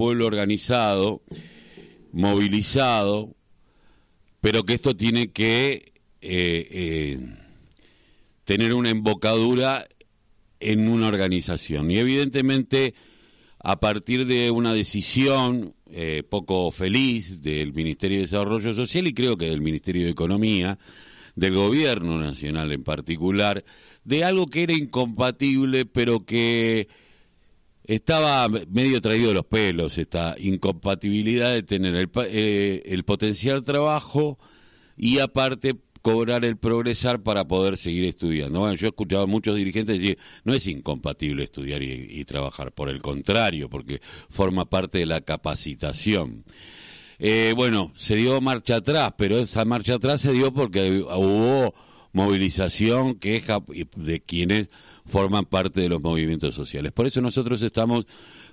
pueblo 0.00 0.26
organizado, 0.26 1.20
movilizado, 2.10 3.36
pero 4.40 4.62
que 4.62 4.72
esto 4.72 4.96
tiene 4.96 5.30
que 5.30 5.92
eh, 6.22 6.68
eh, 6.70 7.18
tener 8.44 8.72
una 8.72 8.88
embocadura 8.88 9.86
en 10.58 10.88
una 10.88 11.06
organización. 11.06 11.90
Y 11.90 11.98
evidentemente, 11.98 12.94
a 13.58 13.78
partir 13.78 14.26
de 14.26 14.50
una 14.50 14.72
decisión 14.72 15.74
eh, 15.90 16.22
poco 16.26 16.70
feliz 16.70 17.42
del 17.42 17.74
Ministerio 17.74 18.20
de 18.20 18.24
Desarrollo 18.24 18.72
Social 18.72 19.06
y 19.06 19.12
creo 19.12 19.36
que 19.36 19.50
del 19.50 19.60
Ministerio 19.60 20.04
de 20.04 20.12
Economía, 20.12 20.78
del 21.34 21.56
Gobierno 21.56 22.18
Nacional 22.18 22.72
en 22.72 22.84
particular, 22.84 23.66
de 24.04 24.24
algo 24.24 24.46
que 24.46 24.62
era 24.62 24.72
incompatible, 24.72 25.84
pero 25.84 26.24
que 26.24 26.88
estaba 27.94 28.48
medio 28.48 29.00
traído 29.00 29.34
los 29.34 29.46
pelos, 29.46 29.98
esta 29.98 30.36
incompatibilidad 30.38 31.52
de 31.52 31.64
tener 31.64 31.96
el, 31.96 32.08
eh, 32.28 32.82
el 32.86 33.04
potencial 33.04 33.64
trabajo 33.64 34.38
y 34.96 35.18
aparte 35.18 35.76
cobrar 36.00 36.44
el 36.44 36.56
progresar 36.56 37.22
para 37.22 37.48
poder 37.48 37.76
seguir 37.76 38.04
estudiando. 38.04 38.60
Bueno, 38.60 38.76
yo 38.76 38.86
he 38.86 38.90
escuchado 38.90 39.24
a 39.24 39.26
muchos 39.26 39.56
dirigentes 39.56 40.00
decir, 40.00 40.18
no 40.44 40.54
es 40.54 40.68
incompatible 40.68 41.42
estudiar 41.42 41.82
y, 41.82 42.24
trabajar, 42.24 42.72
por 42.72 42.88
el 42.88 43.02
contrario, 43.02 43.68
porque 43.68 44.00
forma 44.28 44.70
parte 44.70 44.98
de 44.98 45.06
la 45.06 45.20
capacitación. 45.22 46.44
Eh, 47.18 47.54
bueno, 47.56 47.92
se 47.96 48.14
dio 48.14 48.40
marcha 48.40 48.76
atrás, 48.76 49.14
pero 49.18 49.40
esa 49.40 49.64
marcha 49.64 49.94
atrás 49.94 50.20
se 50.20 50.32
dio 50.32 50.54
porque 50.54 51.02
hubo 51.02 51.74
movilización, 52.12 53.16
queja 53.16 53.58
de 53.96 54.20
quienes 54.20 54.70
forman 55.06 55.44
parte 55.44 55.80
de 55.80 55.88
los 55.88 56.00
movimientos 56.00 56.54
sociales. 56.54 56.92
Por 56.92 57.06
eso 57.06 57.20
nosotros 57.20 57.62
estamos 57.62 58.06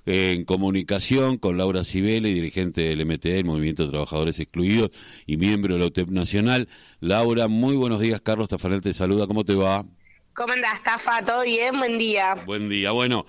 en 0.06 0.46
comunicación 0.46 1.38
con 1.38 1.58
Laura 1.58 1.84
Cibele, 1.84 2.30
dirigente 2.30 2.82
del 2.82 3.06
MTE, 3.06 3.40
el 3.40 3.46
Movimiento 3.46 3.84
de 3.84 3.90
Trabajadores 3.90 4.40
Excluidos 4.40 4.92
y 5.26 5.38
miembro 5.38 5.74
de 5.74 5.80
la 5.82 5.88
UTEP 5.88 6.10
Nacional. 6.10 6.70
Laura, 7.00 7.48
muy 7.48 7.76
buenos 7.76 8.00
días. 8.00 8.22
Carlos 8.22 8.50
Tafanel 8.50 8.82
te 8.82 8.94
saluda. 8.94 9.28
¿Cómo 9.28 9.44
te 9.44 9.56
va? 9.56 9.86
¿Cómo 10.34 10.54
andás, 10.54 10.84
Tafa? 10.84 11.24
¿Todo 11.26 11.42
bien? 11.42 11.78
Buen 11.78 11.98
día. 11.98 12.36
Buen 12.46 12.70
día. 12.70 12.92
Bueno, 12.92 13.26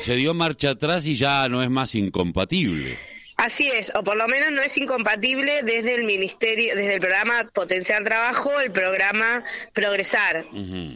se 0.00 0.16
dio 0.16 0.34
marcha 0.34 0.70
atrás 0.70 1.06
y 1.06 1.14
ya 1.14 1.48
no 1.48 1.62
es 1.62 1.70
más 1.70 1.94
incompatible. 1.94 2.98
Así 3.38 3.70
es, 3.70 3.92
o 3.94 4.02
por 4.02 4.16
lo 4.16 4.26
menos 4.26 4.50
no 4.50 4.62
es 4.62 4.76
incompatible 4.76 5.62
desde 5.62 5.94
el 5.94 6.02
ministerio, 6.02 6.74
desde 6.74 6.94
el 6.94 7.00
programa 7.00 7.48
Potenciar 7.54 8.02
Trabajo, 8.02 8.58
el 8.58 8.72
programa 8.72 9.44
Progresar. 9.72 10.44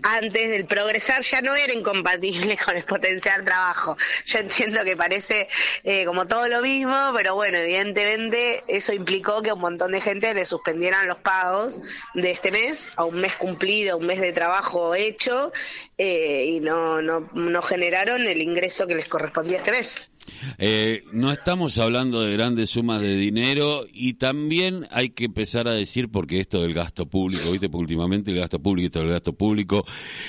Antes 0.03 0.51
del 0.51 0.65
Progresar 0.65 1.23
ya 1.23 1.41
no 1.41 1.55
era 1.55 1.73
incompatible 1.73 2.59
con 2.65 2.77
el 2.77 2.83
Potenciar 2.83 3.45
Trabajo. 3.45 3.97
Yo 4.27 4.41
entiendo 4.41 4.83
que 4.83 4.97
parece 4.97 5.49
eh, 5.85 6.05
como 6.05 6.27
todo 6.27 6.49
lo 6.49 6.63
mismo, 6.63 7.13
pero 7.17 7.37
bueno, 7.37 7.59
evidentemente 7.59 8.65
eso 8.67 8.93
implicó 8.93 9.41
que 9.41 9.51
a 9.51 9.55
un 9.55 9.61
montón 9.61 9.93
de 9.93 10.01
gente 10.01 10.35
le 10.35 10.45
suspendieran 10.45 11.07
los 11.07 11.21
pagos 11.21 11.81
de 12.15 12.33
este 12.33 12.51
mes, 12.51 12.89
a 12.97 13.05
un 13.05 13.21
mes 13.21 13.37
cumplido, 13.37 13.99
un 13.99 14.07
mes 14.07 14.21
de 14.21 14.33
trabajo 14.33 14.97
hecho, 14.97 15.53
eh, 15.97 16.47
y 16.49 16.59
no, 16.59 17.01
no, 17.03 17.31
no 17.35 17.63
generaron 17.63 18.27
el 18.27 18.43
ingreso 18.43 18.89
que 18.89 18.97
les 18.97 19.07
correspondía 19.07 19.59
este 19.59 19.71
mes. 19.71 20.12
Eh, 20.59 21.05
no 21.13 21.33
estamos 21.33 21.79
hablando 21.79 22.23
de 22.23 22.33
grandes 22.33 22.71
sumas 22.71 23.01
de 23.01 23.17
dinero 23.17 23.87
y 23.93 24.15
también 24.15 24.87
hay 24.91 25.11
que 25.11 25.27
empezar 25.27 25.69
a 25.69 25.73
decir, 25.73 26.11
porque 26.11 26.41
esto 26.41 26.63
del 26.63 26.75
gasto 26.75 27.07
público, 27.07 27.51
viste, 27.51 27.69
últimamente 27.73 28.31
el 28.31 28.39
gasto 28.39 28.61
público, 28.61 28.87
esto 28.87 29.01
del 29.01 29.11
gasto 29.11 29.33
público, 29.33 29.85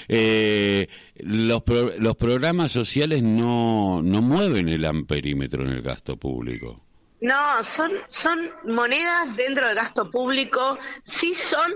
eh, 0.08 0.88
los, 1.18 1.64
los 2.00 2.16
programas 2.16 2.72
sociales 2.72 3.24
no, 3.24 4.02
no 4.02 4.22
mueven 4.22 4.70
el 4.70 4.86
amperímetro 4.86 5.64
en 5.64 5.72
el 5.72 5.82
gasto 5.82 6.18
público. 6.18 6.82
No, 7.22 7.64
son, 7.64 7.92
son 8.10 8.50
monedas 8.66 9.36
dentro 9.38 9.68
del 9.68 9.76
gasto 9.76 10.12
público, 10.12 10.78
sí 11.04 11.34
son 11.34 11.72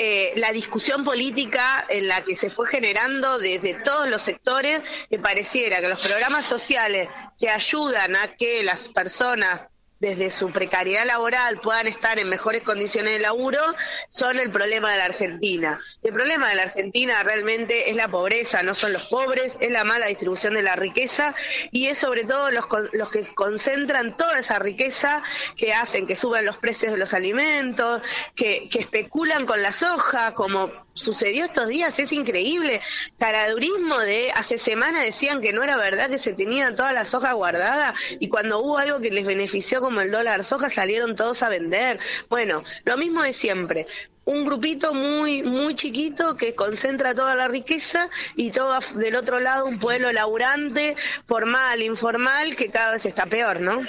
eh, 0.00 0.32
la 0.36 0.52
discusión 0.52 1.02
política 1.02 1.84
en 1.88 2.06
la 2.06 2.22
que 2.22 2.36
se 2.36 2.50
fue 2.50 2.68
generando 2.68 3.40
desde 3.40 3.74
todos 3.82 4.08
los 4.08 4.22
sectores, 4.22 4.80
que 5.10 5.18
pareciera 5.18 5.80
que 5.80 5.88
los 5.88 6.06
programas 6.06 6.44
sociales 6.44 7.08
que 7.36 7.50
ayudan 7.50 8.14
a 8.14 8.36
que 8.36 8.62
las 8.62 8.88
personas 8.90 9.62
desde 10.00 10.30
su 10.30 10.50
precariedad 10.50 11.04
laboral 11.04 11.60
puedan 11.60 11.86
estar 11.86 12.18
en 12.18 12.28
mejores 12.28 12.62
condiciones 12.62 13.12
de 13.12 13.18
laburo 13.18 13.60
son 14.08 14.38
el 14.38 14.50
problema 14.50 14.92
de 14.92 14.98
la 14.98 15.06
Argentina. 15.06 15.80
El 16.02 16.12
problema 16.12 16.48
de 16.48 16.56
la 16.56 16.62
Argentina 16.62 17.22
realmente 17.22 17.90
es 17.90 17.96
la 17.96 18.08
pobreza, 18.08 18.62
no 18.62 18.74
son 18.74 18.92
los 18.92 19.06
pobres, 19.06 19.58
es 19.60 19.70
la 19.70 19.84
mala 19.84 20.06
distribución 20.06 20.54
de 20.54 20.62
la 20.62 20.76
riqueza 20.76 21.34
y 21.72 21.88
es 21.88 21.98
sobre 21.98 22.24
todo 22.24 22.50
los, 22.50 22.66
los 22.92 23.10
que 23.10 23.26
concentran 23.34 24.16
toda 24.16 24.38
esa 24.38 24.58
riqueza 24.58 25.22
que 25.56 25.72
hacen 25.72 26.06
que 26.06 26.16
suban 26.16 26.44
los 26.44 26.58
precios 26.58 26.92
de 26.92 26.98
los 26.98 27.12
alimentos, 27.14 28.02
que, 28.34 28.68
que 28.68 28.80
especulan 28.80 29.46
con 29.46 29.62
la 29.62 29.72
soja, 29.72 30.32
como 30.32 30.87
sucedió 30.98 31.44
estos 31.44 31.68
días, 31.68 31.98
es 31.98 32.12
increíble. 32.12 32.80
Caradurismo 33.18 33.98
de 34.00 34.30
hace 34.32 34.58
semanas 34.58 35.04
decían 35.04 35.40
que 35.40 35.52
no 35.52 35.62
era 35.62 35.76
verdad 35.76 36.10
que 36.10 36.18
se 36.18 36.34
tenían 36.34 36.76
todas 36.76 36.92
las 36.92 37.10
soja 37.10 37.32
guardadas 37.32 37.94
y 38.18 38.28
cuando 38.28 38.60
hubo 38.60 38.78
algo 38.78 39.00
que 39.00 39.10
les 39.10 39.26
benefició 39.26 39.80
como 39.80 40.00
el 40.00 40.10
dólar 40.10 40.44
soja 40.44 40.68
salieron 40.68 41.14
todos 41.14 41.42
a 41.42 41.48
vender. 41.48 41.98
Bueno, 42.28 42.62
lo 42.84 42.96
mismo 42.96 43.22
de 43.22 43.32
siempre 43.32 43.86
un 44.24 44.44
grupito 44.44 44.92
muy 44.92 45.42
muy 45.42 45.74
chiquito 45.74 46.36
que 46.36 46.54
concentra 46.54 47.14
toda 47.14 47.34
la 47.34 47.48
riqueza 47.48 48.10
y 48.36 48.50
todo 48.50 48.78
del 48.96 49.14
otro 49.14 49.40
lado 49.40 49.64
un 49.64 49.78
pueblo 49.78 50.12
laburante, 50.12 50.96
formal, 51.24 51.82
informal, 51.82 52.54
que 52.54 52.68
cada 52.68 52.92
vez 52.92 53.06
está 53.06 53.24
peor, 53.24 53.62
¿no? 53.62 53.80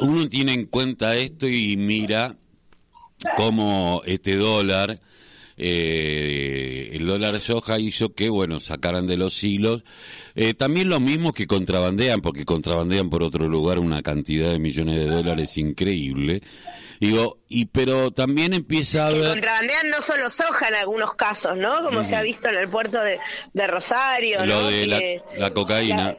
Uno 0.00 0.28
tiene 0.30 0.54
en 0.54 0.64
cuenta 0.64 1.14
esto 1.14 1.46
y 1.46 1.76
mira 1.76 2.36
cómo 3.36 4.00
este 4.06 4.36
dólar 4.36 4.98
eh, 5.58 6.90
el 6.92 7.06
dólar 7.06 7.40
soja 7.40 7.78
hizo 7.78 8.14
que, 8.14 8.28
bueno, 8.28 8.60
sacaran 8.60 9.06
de 9.06 9.16
los 9.16 9.42
hilos. 9.42 9.82
Eh, 10.34 10.54
también 10.54 10.88
lo 10.88 11.00
mismo 11.00 11.32
que 11.32 11.46
contrabandean, 11.46 12.20
porque 12.20 12.44
contrabandean 12.44 13.10
por 13.10 13.22
otro 13.22 13.48
lugar 13.48 13.78
una 13.78 14.02
cantidad 14.02 14.50
de 14.50 14.58
millones 14.58 14.96
de 14.96 15.06
dólares 15.06 15.56
increíble. 15.58 16.42
Digo, 17.00 17.38
y 17.48 17.66
pero 17.66 18.10
también 18.10 18.54
empieza 18.54 19.06
a 19.06 19.10
ver... 19.10 19.28
Contrabandean 19.28 19.90
no 19.90 20.02
solo 20.02 20.30
soja 20.30 20.68
en 20.68 20.74
algunos 20.76 21.14
casos, 21.14 21.56
¿no? 21.56 21.82
Como 21.82 22.04
se 22.04 22.16
ha 22.16 22.22
visto 22.22 22.48
en 22.48 22.56
el 22.56 22.68
puerto 22.68 22.98
de, 23.00 23.66
Rosario. 23.66 24.44
Lo 24.46 24.68
de 24.68 25.22
la, 25.36 25.50
cocaína. 25.50 26.16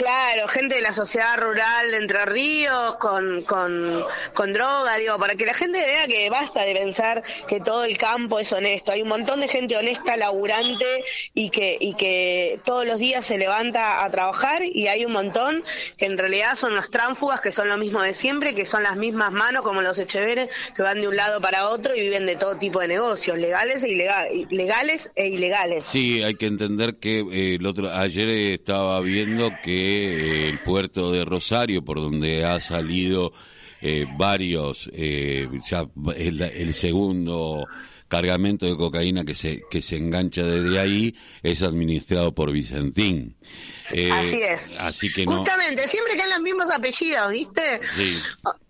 Claro, 0.00 0.48
gente 0.48 0.76
de 0.76 0.80
la 0.80 0.94
sociedad 0.94 1.36
rural 1.36 1.90
de 1.90 1.98
Entre 1.98 2.24
Ríos 2.24 2.96
con, 2.96 3.42
con, 3.42 4.02
con, 4.32 4.50
droga, 4.50 4.96
digo, 4.96 5.18
para 5.18 5.34
que 5.34 5.44
la 5.44 5.52
gente 5.52 5.78
vea 5.78 6.06
que 6.06 6.30
basta 6.30 6.62
de 6.62 6.72
pensar 6.72 7.22
que 7.46 7.60
todo 7.60 7.84
el 7.84 7.98
campo 7.98 8.38
es 8.38 8.50
honesto. 8.50 8.92
Hay 8.92 9.02
un 9.02 9.08
montón 9.08 9.40
de 9.40 9.48
gente 9.48 9.76
honesta, 9.76 10.16
laburante 10.16 11.04
y 11.34 11.50
que, 11.50 11.76
y 11.78 11.92
que 11.96 12.60
todos 12.64 12.86
los 12.86 12.98
días 12.98 13.26
se 13.26 13.36
levanta 13.36 14.02
a 14.02 14.10
trabajar 14.10 14.62
y 14.62 14.88
hay 14.88 15.04
un 15.04 15.12
montón 15.12 15.62
que 15.98 16.06
en 16.06 16.16
realidad 16.16 16.54
son 16.54 16.74
los 16.74 16.90
tránfugas, 16.90 17.42
que 17.42 17.52
son 17.52 17.68
lo 17.68 17.76
mismo 17.76 18.00
de 18.00 18.14
siempre, 18.14 18.54
que 18.54 18.64
son 18.64 18.84
las 18.84 18.96
mismas 18.96 19.32
manos 19.32 19.60
como 19.60 19.82
los 19.82 19.98
echeveres, 19.98 20.48
que 20.74 20.80
van 20.80 21.02
de 21.02 21.08
un 21.08 21.16
lado 21.16 21.42
para 21.42 21.68
otro 21.68 21.94
y 21.94 22.00
viven 22.00 22.24
de 22.24 22.36
todo 22.36 22.56
tipo 22.56 22.80
de 22.80 22.88
negocios, 22.88 23.36
legales 23.36 23.82
e, 23.82 23.90
ilegales, 23.90 24.46
legales 24.50 25.10
e 25.14 25.28
ilegales. 25.28 25.84
Sí, 25.84 26.22
hay 26.22 26.36
que 26.36 26.46
entender 26.46 26.94
que 26.94 27.18
eh, 27.18 27.56
el 27.56 27.66
otro, 27.66 27.92
ayer 27.92 28.30
estaba 28.30 28.98
viendo 29.02 29.50
que 29.62 29.89
el 29.98 30.58
puerto 30.60 31.10
de 31.12 31.24
Rosario, 31.24 31.84
por 31.84 31.96
donde 31.96 32.44
ha 32.44 32.60
salido 32.60 33.32
eh, 33.82 34.06
varios, 34.18 34.90
eh, 34.92 35.48
ya 35.66 35.88
el, 36.14 36.74
segundo 36.74 37.66
cargamento 38.08 38.66
de 38.66 38.76
cocaína 38.76 39.24
que 39.24 39.34
se 39.34 39.62
que 39.70 39.80
se 39.80 39.96
engancha 39.96 40.44
desde 40.44 40.78
ahí 40.78 41.14
es 41.42 41.62
administrado 41.62 42.34
por 42.34 42.52
Vicentín. 42.52 43.36
Eh, 43.92 44.10
así 44.12 44.42
es. 44.42 44.78
Así 44.78 45.12
que 45.12 45.24
Justamente, 45.24 45.88
siempre 45.88 46.14
quedan 46.14 46.30
los 46.30 46.40
mismos 46.40 46.70
apellidos, 46.70 47.30
¿viste? 47.30 47.80
Sí. 47.88 48.18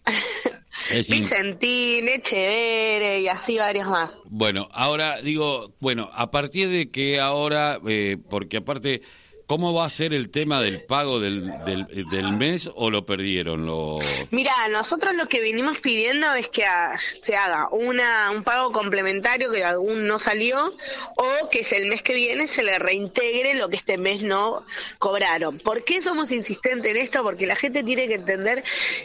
Vicentín, 1.11 2.09
Echevere 2.09 3.21
y 3.23 3.27
así 3.27 3.57
varios 3.57 3.89
más. 3.89 4.11
Bueno, 4.27 4.69
ahora 4.73 5.21
digo, 5.23 5.75
bueno, 5.81 6.09
a 6.15 6.31
partir 6.31 6.69
de 6.69 6.91
que 6.91 7.19
ahora, 7.19 7.81
porque 8.29 8.59
aparte 8.59 9.03
¿Cómo 9.51 9.75
va 9.75 9.85
a 9.85 9.91
ser 9.91 10.15
el 10.15 10.31
tema 10.31 10.61
del 10.61 10.85
pago 10.85 11.19
del, 11.19 11.53
del, 11.65 12.33
mes 12.35 12.71
o 12.73 12.89
lo 12.89 13.05
perdieron? 13.05 13.67
Lo... 13.67 13.99
Mira, 14.31 14.53
nosotros 14.69 15.13
lo 15.17 15.27
que 15.27 15.41
vinimos 15.41 15.81
pidiendo 15.81 16.33
es 16.35 16.49
que 16.49 16.63
se 16.99 17.35
haga 17.35 17.69
una, 17.73 18.31
un 18.31 18.45
pago 18.45 18.71
complementario 18.71 19.51
que 19.51 19.65
aún 19.65 20.07
no 20.07 20.21
salió 20.21 20.73
o 21.17 21.49
que 21.51 21.67
el 21.73 21.87
mes 21.87 22.01
que 22.03 22.15
viene 22.15 22.47
se 22.47 22.63
le 22.63 22.79
reintegre 22.79 23.55
lo 23.55 23.69
que 23.69 23.75
este 23.75 23.99
mes 23.99 24.23
no 24.23 24.65
cobraron. 25.01 25.59
¿Por 25.59 25.83
qué 25.83 26.01
somos 26.01 26.31
insistentes 26.31 26.89
en 26.89 26.99
esto? 26.99 27.25
Porque 27.25 27.45
la 27.45 27.57
gente 27.57 27.83
tiene 27.83 28.07
que 28.07 28.15
entender 28.15 28.63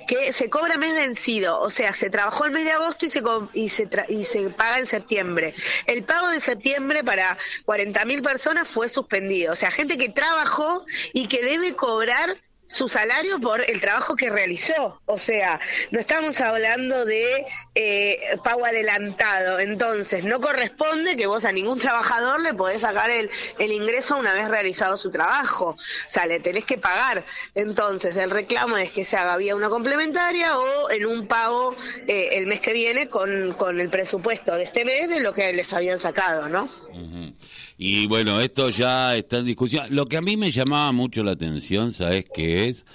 que 0.07 0.31
se 0.31 0.47
cobra 0.51 0.77
mes 0.77 0.93
vencido, 0.93 1.59
o 1.59 1.71
sea, 1.71 1.91
se 1.91 2.11
trabajó 2.11 2.45
el 2.45 2.51
mes 2.51 2.65
de 2.65 2.71
agosto 2.71 3.07
y 3.07 3.09
se, 3.09 3.23
y 3.55 3.69
se, 3.69 3.89
y 4.09 4.23
se 4.25 4.41
paga 4.51 4.77
en 4.77 4.85
septiembre. 4.85 5.55
El 5.87 6.03
pago 6.03 6.27
de 6.29 6.39
septiembre 6.39 7.03
para 7.03 7.35
40.000 7.65 8.21
personas 8.21 8.67
fue 8.67 8.89
suspendido, 8.89 9.51
o 9.51 9.55
sea, 9.55 9.71
gente 9.71 9.97
que 9.97 10.09
trabaja 10.09 10.34
trabajó 10.35 10.85
y 11.13 11.27
que 11.27 11.41
debe 11.43 11.75
cobrar 11.75 12.37
su 12.67 12.87
salario 12.87 13.39
por 13.39 13.61
el 13.61 13.79
trabajo 13.79 14.15
que 14.15 14.31
realizó. 14.31 14.99
O 15.05 15.19
sea, 15.19 15.59
no 15.91 15.99
estamos 15.99 16.41
hablando 16.41 17.05
de 17.05 17.45
eh, 17.75 18.19
pago 18.43 18.65
adelantado. 18.65 19.59
Entonces, 19.59 20.23
no 20.23 20.41
corresponde 20.41 21.15
que 21.15 21.27
vos 21.27 21.45
a 21.45 21.51
ningún 21.51 21.77
trabajador 21.77 22.41
le 22.41 22.55
podés 22.55 22.81
sacar 22.81 23.11
el, 23.11 23.29
el 23.59 23.71
ingreso 23.71 24.17
una 24.17 24.33
vez 24.33 24.49
realizado 24.49 24.97
su 24.97 25.11
trabajo. 25.11 25.69
O 25.77 26.09
sea, 26.09 26.25
le 26.25 26.39
tenés 26.39 26.65
que 26.65 26.79
pagar. 26.79 27.23
Entonces, 27.53 28.17
el 28.17 28.31
reclamo 28.31 28.77
es 28.77 28.91
que 28.91 29.05
se 29.05 29.15
haga 29.15 29.37
vía 29.37 29.55
una 29.55 29.69
complementaria 29.69 30.57
o 30.57 30.89
en 30.89 31.05
un 31.05 31.27
pago 31.27 31.75
eh, 32.07 32.29
el 32.31 32.47
mes 32.47 32.61
que 32.61 32.73
viene 32.73 33.07
con, 33.07 33.53
con 33.53 33.79
el 33.79 33.89
presupuesto 33.89 34.55
de 34.55 34.63
este 34.63 34.85
mes 34.85 35.07
de 35.07 35.19
lo 35.19 35.33
que 35.33 35.53
les 35.53 35.71
habían 35.71 35.99
sacado, 35.99 36.49
¿no? 36.49 36.67
Y 37.77 38.07
bueno, 38.07 38.39
esto 38.39 38.69
ya 38.69 39.15
está 39.17 39.39
en 39.39 39.45
discusión. 39.45 39.85
Lo 39.89 40.05
que 40.05 40.17
a 40.17 40.21
mí 40.21 40.37
me 40.37 40.51
llamaba 40.51 40.91
mucho 40.91 41.23
la 41.23 41.31
atención, 41.31 41.91
¿sabes 41.91 42.25
qué 42.33 42.69
es? 42.69 42.85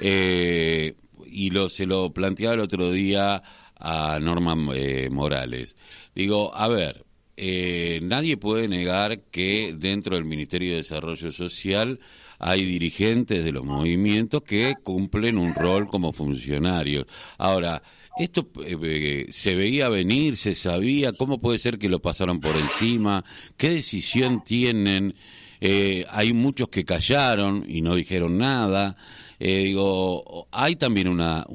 Eh, 0.00 0.94
y 1.26 1.50
lo, 1.50 1.68
se 1.68 1.86
lo 1.86 2.12
planteaba 2.12 2.54
el 2.54 2.60
otro 2.60 2.92
día 2.92 3.42
a 3.76 4.18
Norma 4.20 4.56
eh, 4.74 5.08
Morales. 5.10 5.76
Digo, 6.14 6.54
a 6.54 6.68
ver, 6.68 7.04
eh, 7.36 8.00
nadie 8.02 8.36
puede 8.36 8.68
negar 8.68 9.20
que 9.30 9.74
dentro 9.76 10.14
del 10.14 10.24
Ministerio 10.24 10.72
de 10.72 10.76
Desarrollo 10.78 11.32
Social 11.32 11.98
hay 12.38 12.64
dirigentes 12.64 13.44
de 13.44 13.52
los 13.52 13.64
movimientos 13.64 14.42
que 14.42 14.74
cumplen 14.82 15.38
un 15.38 15.54
rol 15.54 15.88
como 15.88 16.12
funcionarios. 16.12 17.06
Ahora, 17.36 17.82
esto 18.24 18.48
eh, 18.64 18.76
eh, 18.82 19.26
se 19.30 19.54
veía 19.54 19.88
venir, 19.88 20.36
se 20.36 20.54
sabía, 20.54 21.12
¿cómo 21.12 21.40
puede 21.40 21.58
ser 21.58 21.78
que 21.78 21.88
lo 21.88 22.00
pasaron 22.00 22.40
por 22.40 22.56
encima? 22.56 23.24
¿Qué 23.56 23.70
decisión 23.70 24.44
tienen? 24.44 25.14
Eh, 25.60 26.04
hay 26.10 26.32
muchos 26.32 26.68
que 26.68 26.84
callaron 26.84 27.64
y 27.68 27.80
no 27.80 27.94
dijeron 27.94 28.38
nada. 28.38 28.96
digo, 29.38 30.48
hay 30.50 30.76
también 30.76 31.08
una, 31.08 31.46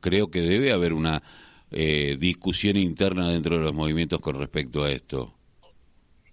creo 0.00 0.30
que 0.30 0.40
debe 0.40 0.72
haber 0.72 0.92
una 0.92 1.22
discusión 1.70 2.76
interna 2.76 3.30
dentro 3.30 3.58
de 3.58 3.64
los 3.64 3.74
movimientos 3.74 4.20
con 4.20 4.38
respecto 4.38 4.84
a 4.84 4.90
esto. 4.90 5.34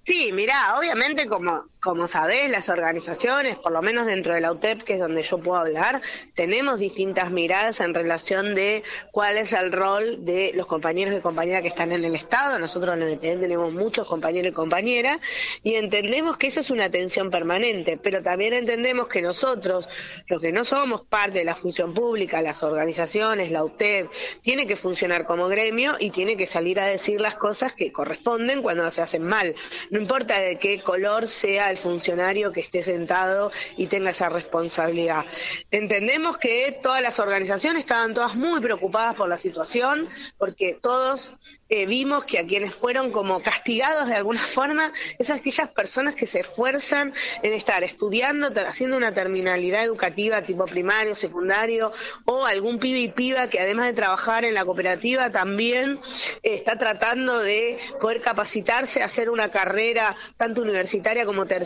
Sí, 0.04 0.30
mira, 0.32 0.78
obviamente 0.78 1.28
como 1.28 1.66
como 1.86 2.08
sabés, 2.08 2.50
las 2.50 2.68
organizaciones, 2.68 3.58
por 3.58 3.72
lo 3.72 3.84
menos 3.84 4.08
dentro 4.08 4.34
de 4.34 4.42
la 4.42 4.52
UTEP, 4.52 4.82
que 4.82 4.94
es 4.96 5.00
donde 5.00 5.22
yo 5.22 5.38
puedo 5.38 5.60
hablar, 5.60 6.02
tenemos 6.34 6.80
distintas 6.80 7.30
miradas 7.30 7.80
en 7.80 7.94
relación 7.94 8.56
de 8.56 8.82
cuál 9.12 9.38
es 9.38 9.54
el 9.54 9.72
rol 9.72 10.26
de 10.26 10.52
los 10.56 10.66
compañeros 10.66 11.14
y 11.16 11.22
compañeras 11.22 11.62
que 11.62 11.68
están 11.68 11.92
en 11.92 12.04
el 12.04 12.16
Estado. 12.16 12.58
Nosotros 12.58 12.96
en 12.96 13.04
el 13.04 13.10
ETN 13.10 13.40
tenemos 13.40 13.72
muchos 13.72 14.08
compañeros 14.08 14.52
y 14.52 14.56
compañeras 14.56 15.20
y 15.62 15.76
entendemos 15.76 16.38
que 16.38 16.48
eso 16.48 16.62
es 16.62 16.72
una 16.72 16.90
tensión 16.90 17.30
permanente, 17.30 18.00
pero 18.02 18.24
también 18.24 18.54
entendemos 18.54 19.08
que 19.08 19.22
nosotros, 19.22 19.88
los 20.26 20.42
que 20.42 20.52
no 20.52 20.66
somos 20.66 21.04
parte 21.04 21.38
de 21.38 21.46
la 21.46 21.54
función 21.54 21.94
pública, 21.94 22.42
las 22.42 22.64
organizaciones, 22.64 23.52
la 23.52 23.64
UTEP, 23.64 24.10
tiene 24.42 24.66
que 24.66 24.76
funcionar 24.76 25.24
como 25.24 25.48
gremio 25.48 25.98
y 26.00 26.10
tiene 26.10 26.36
que 26.36 26.48
salir 26.48 26.80
a 26.80 26.88
decir 26.88 27.22
las 27.22 27.36
cosas 27.36 27.76
que 27.76 27.92
corresponden 27.92 28.64
cuando 28.64 28.90
se 28.90 29.04
hacen 29.04 29.22
mal. 29.22 29.54
No 29.92 30.00
importa 30.00 30.40
de 30.40 30.58
qué 30.58 30.80
color 30.80 31.30
sea 31.30 31.75
funcionario 31.78 32.52
que 32.52 32.62
esté 32.62 32.84
sentado 32.84 33.52
y 33.78 33.88
tenga 33.88 34.12
esa 34.12 34.30
responsabilidad. 34.30 35.26
Entendemos 35.72 36.38
que 36.38 36.80
todas 36.82 37.02
las 37.02 37.20
organizaciones 37.20 37.82
estaban 37.82 38.14
todas 38.14 38.36
muy 38.36 38.60
preocupadas 38.60 39.16
por 39.16 39.30
la 39.30 39.38
situación, 39.38 40.10
porque 40.38 40.78
todos 40.82 41.36
eh, 41.70 41.86
vimos 41.86 42.26
que 42.26 42.40
a 42.40 42.46
quienes 42.46 42.76
fueron 42.76 43.12
como 43.12 43.42
castigados 43.42 44.08
de 44.08 44.16
alguna 44.16 44.40
forma, 44.56 44.92
esas 45.20 45.40
aquellas 45.46 45.70
personas 45.70 46.16
que 46.16 46.26
se 46.26 46.40
esfuerzan 46.40 47.14
en 47.44 47.54
estar 47.54 47.84
estudiando, 47.84 48.52
haciendo 48.66 48.98
una 48.98 49.14
terminalidad 49.14 49.84
educativa 49.84 50.42
tipo 50.42 50.66
primario, 50.66 51.16
secundario, 51.16 51.92
o 52.26 52.46
algún 52.46 52.80
pibe 52.80 53.00
y 53.00 53.10
piba 53.10 53.48
que 53.50 53.60
además 53.60 53.88
de 53.88 53.94
trabajar 53.94 54.44
en 54.46 54.54
la 54.54 54.66
cooperativa 54.66 55.30
también 55.30 56.00
eh, 56.42 56.56
está 56.56 56.78
tratando 56.78 57.40
de 57.40 57.78
poder 58.00 58.22
capacitarse, 58.22 59.04
hacer 59.04 59.30
una 59.30 59.52
carrera 59.52 60.16
tanto 60.38 60.62
universitaria 60.62 61.26
como 61.26 61.46
terciaria 61.46 61.65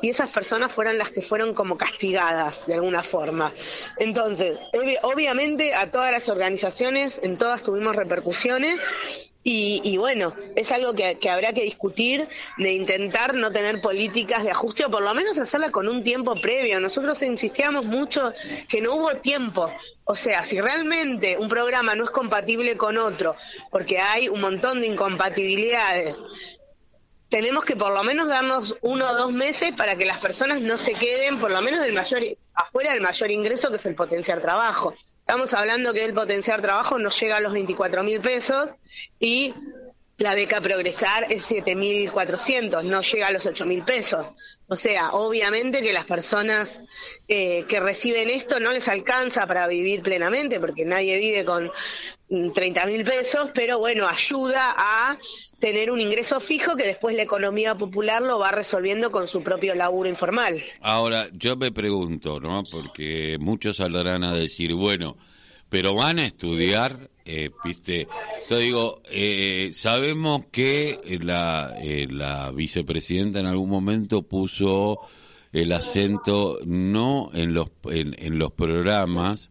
y 0.00 0.08
esas 0.08 0.30
personas 0.30 0.72
fueron 0.72 0.98
las 0.98 1.10
que 1.10 1.22
fueron 1.22 1.54
como 1.54 1.76
castigadas 1.76 2.66
de 2.66 2.74
alguna 2.74 3.02
forma. 3.02 3.52
Entonces, 3.98 4.58
obviamente 5.02 5.74
a 5.74 5.90
todas 5.90 6.12
las 6.12 6.28
organizaciones, 6.28 7.20
en 7.22 7.38
todas 7.38 7.62
tuvimos 7.62 7.96
repercusiones 7.96 8.80
y, 9.44 9.96
bueno, 9.96 10.34
es 10.54 10.70
algo 10.70 10.94
que, 10.94 11.18
habrá 11.28 11.52
que 11.52 11.64
discutir, 11.64 12.28
de 12.58 12.72
intentar 12.72 13.34
no 13.34 13.50
tener 13.50 13.80
políticas 13.80 14.44
de 14.44 14.52
ajuste 14.52 14.84
o 14.84 14.90
por 14.90 15.02
lo 15.02 15.12
menos 15.14 15.36
hacerla 15.36 15.72
con 15.72 15.88
un 15.88 16.04
tiempo 16.04 16.40
previo. 16.40 16.78
Nosotros 16.78 17.20
insistíamos 17.22 17.86
mucho 17.86 18.32
que 18.68 18.80
no 18.80 18.94
hubo 18.94 19.16
tiempo. 19.16 19.68
O 20.04 20.14
sea, 20.14 20.44
si 20.44 20.60
realmente 20.60 21.36
un 21.38 21.48
programa 21.48 21.96
no 21.96 22.04
es 22.04 22.10
compatible 22.10 22.76
con 22.76 22.96
otro, 22.98 23.34
porque 23.70 23.98
hay 23.98 24.28
un 24.28 24.40
montón 24.40 24.80
de 24.80 24.86
incompatibilidades, 24.86 26.24
tenemos 27.32 27.64
que 27.64 27.76
por 27.76 27.94
lo 27.94 28.04
menos 28.04 28.28
darnos 28.28 28.76
uno 28.82 29.08
o 29.08 29.14
dos 29.16 29.32
meses 29.32 29.72
para 29.74 29.96
que 29.96 30.04
las 30.04 30.18
personas 30.18 30.60
no 30.60 30.76
se 30.76 30.92
queden 30.92 31.38
por 31.38 31.50
lo 31.50 31.62
menos 31.62 31.80
del 31.80 31.94
mayor 31.94 32.22
afuera 32.52 32.92
del 32.92 33.00
mayor 33.00 33.30
ingreso 33.30 33.70
que 33.70 33.76
es 33.76 33.86
el 33.86 33.94
potenciar 33.94 34.42
trabajo. 34.42 34.94
Estamos 35.18 35.54
hablando 35.54 35.94
que 35.94 36.04
el 36.04 36.12
potenciar 36.12 36.60
trabajo 36.60 36.98
no 36.98 37.08
llega 37.08 37.38
a 37.38 37.40
los 37.40 37.54
24 37.54 38.02
mil 38.02 38.20
pesos 38.20 38.68
y 39.18 39.54
la 40.18 40.34
beca 40.34 40.60
Progresar 40.60 41.32
es 41.32 41.50
7.400, 41.50 42.84
no 42.84 43.00
llega 43.00 43.28
a 43.28 43.32
los 43.32 43.46
8.000 43.46 43.84
pesos. 43.84 44.26
O 44.68 44.76
sea, 44.76 45.12
obviamente 45.12 45.80
que 45.80 45.92
las 45.92 46.04
personas 46.04 46.82
eh, 47.26 47.64
que 47.66 47.80
reciben 47.80 48.28
esto 48.28 48.60
no 48.60 48.72
les 48.72 48.88
alcanza 48.88 49.46
para 49.46 49.66
vivir 49.66 50.02
plenamente, 50.02 50.60
porque 50.60 50.84
nadie 50.84 51.18
vive 51.18 51.44
con 51.44 51.72
30.000 52.30 53.04
pesos, 53.04 53.50
pero 53.54 53.78
bueno, 53.78 54.06
ayuda 54.06 54.74
a 54.76 55.16
tener 55.62 55.92
un 55.92 56.00
ingreso 56.00 56.40
fijo 56.40 56.74
que 56.74 56.84
después 56.84 57.14
la 57.14 57.22
economía 57.22 57.76
popular 57.76 58.20
lo 58.20 58.40
va 58.40 58.50
resolviendo 58.50 59.12
con 59.12 59.28
su 59.28 59.44
propio 59.44 59.76
laburo 59.76 60.08
informal. 60.08 60.60
Ahora, 60.80 61.28
yo 61.34 61.56
me 61.56 61.70
pregunto, 61.70 62.40
¿no? 62.40 62.64
Porque 62.68 63.36
muchos 63.38 63.76
saldrán 63.76 64.24
a 64.24 64.34
decir, 64.34 64.74
bueno, 64.74 65.16
pero 65.68 65.94
van 65.94 66.18
a 66.18 66.26
estudiar, 66.26 67.08
eh, 67.24 67.50
viste. 67.64 68.08
Yo 68.50 68.58
digo, 68.58 69.02
eh, 69.08 69.70
sabemos 69.72 70.46
que 70.50 70.98
la, 71.22 71.76
eh, 71.80 72.08
la 72.10 72.50
vicepresidenta 72.50 73.38
en 73.38 73.46
algún 73.46 73.70
momento 73.70 74.22
puso 74.22 74.98
el 75.52 75.70
acento 75.70 76.58
no 76.64 77.30
en 77.34 77.54
los, 77.54 77.68
en 77.84 78.36
los 78.36 78.50
programas, 78.50 79.48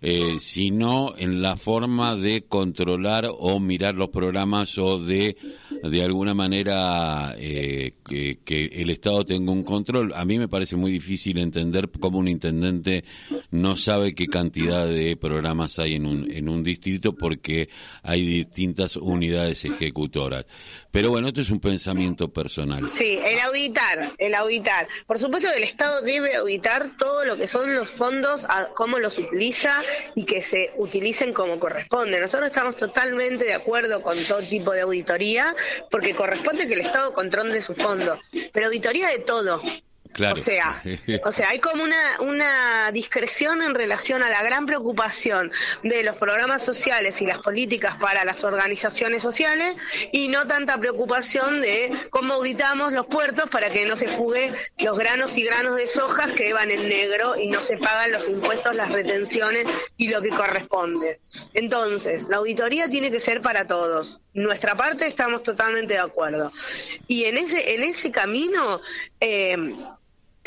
eh, 0.00 0.36
sino 0.38 1.14
en 1.16 1.42
la 1.42 1.56
forma 1.56 2.16
de 2.16 2.44
controlar 2.46 3.28
o 3.30 3.58
mirar 3.60 3.94
los 3.94 4.10
programas 4.10 4.78
o 4.78 4.98
de 4.98 5.36
de 5.82 6.02
alguna 6.02 6.34
manera 6.34 7.34
eh, 7.38 7.94
que, 8.04 8.40
que, 8.44 8.66
el 8.66 8.90
Estado 8.90 9.24
tenga 9.24 9.52
un 9.52 9.62
control. 9.62 10.12
A 10.14 10.24
mí 10.24 10.38
me 10.38 10.48
parece 10.48 10.76
muy 10.76 10.90
difícil 10.90 11.38
entender 11.38 11.88
cómo 12.00 12.18
un 12.18 12.28
intendente 12.28 13.04
no 13.50 13.76
sabe 13.76 14.14
qué 14.14 14.26
cantidad 14.26 14.86
de 14.86 15.16
programas 15.16 15.78
hay 15.78 15.94
en 15.94 16.06
un, 16.06 16.30
en 16.30 16.48
un 16.48 16.62
distrito 16.64 17.14
porque 17.14 17.68
hay 18.02 18.26
distintas 18.26 18.96
unidades 18.96 19.64
ejecutoras. 19.64 20.46
Pero 20.90 21.10
bueno, 21.10 21.28
esto 21.28 21.42
es 21.42 21.50
un 21.50 21.60
pensamiento 21.60 22.32
personal. 22.32 22.88
Sí, 22.90 23.18
el 23.22 23.38
auditar, 23.40 24.14
el 24.18 24.34
auditar. 24.34 24.88
Por 25.06 25.18
supuesto 25.18 25.48
que 25.50 25.58
el 25.58 25.64
Estado 25.64 26.02
debe 26.02 26.34
auditar 26.36 26.96
todo 26.96 27.24
lo 27.24 27.36
que 27.36 27.46
son 27.46 27.74
los 27.74 27.90
fondos, 27.90 28.46
cómo 28.74 28.98
los 28.98 29.18
utiliza 29.18 29.82
y 30.14 30.24
que 30.24 30.40
se 30.40 30.72
utilicen 30.76 31.32
como 31.32 31.58
corresponde. 31.58 32.20
Nosotros 32.20 32.48
estamos 32.48 32.76
totalmente 32.76 33.44
de 33.44 33.54
acuerdo 33.54 34.02
con 34.02 34.22
todo 34.24 34.40
tipo 34.40 34.72
de 34.72 34.82
auditoría 34.82 35.54
porque 35.90 36.14
corresponde 36.14 36.66
que 36.66 36.74
el 36.74 36.80
Estado 36.80 37.12
controle 37.12 37.60
su 37.62 37.74
fondo, 37.74 38.18
pero 38.52 38.66
auditoría 38.66 39.08
de 39.08 39.20
todo. 39.20 39.60
O 40.20 40.36
sea, 40.36 40.82
o 41.24 41.32
sea, 41.32 41.50
hay 41.50 41.60
como 41.60 41.84
una, 41.84 42.20
una 42.20 42.90
discreción 42.92 43.62
en 43.62 43.74
relación 43.74 44.22
a 44.22 44.30
la 44.30 44.42
gran 44.42 44.66
preocupación 44.66 45.50
de 45.82 46.02
los 46.02 46.16
programas 46.16 46.64
sociales 46.64 47.20
y 47.20 47.26
las 47.26 47.38
políticas 47.38 47.96
para 47.96 48.24
las 48.24 48.44
organizaciones 48.44 49.22
sociales 49.22 49.76
y 50.12 50.28
no 50.28 50.46
tanta 50.46 50.78
preocupación 50.78 51.60
de 51.60 51.92
cómo 52.10 52.34
auditamos 52.34 52.92
los 52.92 53.06
puertos 53.06 53.48
para 53.50 53.70
que 53.70 53.86
no 53.86 53.96
se 53.96 54.08
fugue 54.08 54.52
los 54.78 54.98
granos 54.98 55.36
y 55.36 55.44
granos 55.44 55.76
de 55.76 55.86
sojas 55.86 56.32
que 56.32 56.52
van 56.52 56.70
en 56.70 56.88
negro 56.88 57.38
y 57.38 57.48
no 57.48 57.62
se 57.62 57.76
pagan 57.76 58.12
los 58.12 58.28
impuestos, 58.28 58.74
las 58.74 58.90
retenciones 58.90 59.66
y 59.96 60.08
lo 60.08 60.20
que 60.22 60.30
corresponde. 60.30 61.20
Entonces, 61.54 62.28
la 62.28 62.38
auditoría 62.38 62.88
tiene 62.88 63.10
que 63.10 63.20
ser 63.20 63.40
para 63.40 63.66
todos. 63.66 64.20
Nuestra 64.34 64.76
parte 64.76 65.06
estamos 65.06 65.42
totalmente 65.42 65.94
de 65.94 66.00
acuerdo. 66.00 66.52
Y 67.06 67.24
en 67.24 67.38
ese, 67.38 67.74
en 67.74 67.82
ese 67.82 68.10
camino, 68.10 68.80
eh, 69.20 69.56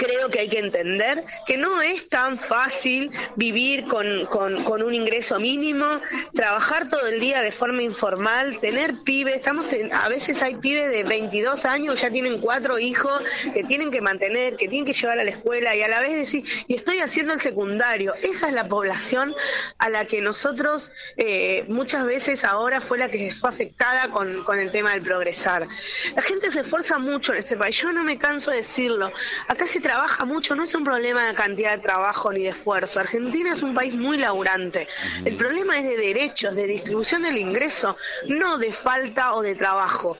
creo 0.01 0.29
que 0.29 0.39
hay 0.39 0.49
que 0.49 0.57
entender 0.57 1.23
que 1.45 1.57
no 1.57 1.79
es 1.79 2.09
tan 2.09 2.39
fácil 2.39 3.11
vivir 3.35 3.85
con, 3.85 4.25
con, 4.25 4.81
un 4.81 4.95
ingreso 4.95 5.39
mínimo, 5.39 5.85
trabajar 6.33 6.89
todo 6.89 7.05
el 7.05 7.19
día 7.19 7.43
de 7.43 7.51
forma 7.51 7.83
informal, 7.83 8.59
tener 8.59 9.03
pibes, 9.03 9.35
estamos 9.35 9.67
a 9.91 10.09
veces 10.09 10.41
hay 10.41 10.55
pibes 10.55 10.89
de 10.89 11.03
22 11.03 11.65
años, 11.65 12.01
ya 12.01 12.09
tienen 12.09 12.39
cuatro 12.39 12.79
hijos 12.79 13.21
que 13.53 13.63
tienen 13.63 13.91
que 13.91 14.01
mantener, 14.01 14.55
que 14.55 14.67
tienen 14.67 14.85
que 14.85 14.93
llevar 14.93 15.19
a 15.19 15.23
la 15.23 15.29
escuela 15.29 15.75
y 15.75 15.83
a 15.83 15.87
la 15.87 15.99
vez 15.99 16.15
decir, 16.15 16.43
y 16.67 16.73
estoy 16.73 16.99
haciendo 16.99 17.33
el 17.33 17.41
secundario. 17.41 18.15
Esa 18.23 18.47
es 18.47 18.53
la 18.55 18.67
población 18.67 19.35
a 19.77 19.89
la 19.89 20.05
que 20.05 20.19
nosotros 20.21 20.91
eh, 21.17 21.65
muchas 21.67 22.05
veces 22.07 22.43
ahora 22.43 22.81
fue 22.81 22.97
la 22.97 23.09
que 23.09 23.31
fue 23.33 23.51
afectada 23.51 24.09
con, 24.09 24.43
con 24.45 24.57
el 24.57 24.71
tema 24.71 24.93
del 24.93 25.03
progresar. 25.03 25.67
La 26.15 26.21
gente 26.23 26.49
se 26.49 26.61
esfuerza 26.61 26.97
mucho 26.97 27.33
en 27.33 27.39
este 27.39 27.55
país, 27.55 27.79
yo 27.79 27.91
no 27.93 28.03
me 28.03 28.17
canso 28.17 28.49
de 28.49 28.57
decirlo. 28.57 29.11
Acá 29.47 29.67
se 29.67 29.79
trabaja 29.91 30.23
mucho, 30.23 30.55
no 30.55 30.63
es 30.63 30.73
un 30.73 30.85
problema 30.85 31.27
de 31.27 31.33
cantidad 31.33 31.75
de 31.75 31.79
trabajo 31.79 32.31
ni 32.31 32.43
de 32.43 32.49
esfuerzo. 32.49 33.01
Argentina 33.01 33.53
es 33.53 33.61
un 33.61 33.73
país 33.73 33.93
muy 33.93 34.17
laburante. 34.17 34.87
El 35.25 35.35
problema 35.35 35.77
es 35.79 35.83
de 35.83 35.97
derechos, 35.97 36.55
de 36.55 36.65
distribución 36.65 37.23
del 37.23 37.37
ingreso, 37.37 37.97
no 38.29 38.57
de 38.57 38.71
falta 38.71 39.33
o 39.33 39.41
de 39.41 39.53
trabajo. 39.53 40.17